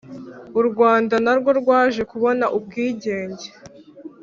U 0.59 0.61
rwanda 0.69 1.15
narwo 1.23 1.51
rwaje 1.61 2.01
kubona 2.11 2.45
ubwigenge 2.57 3.47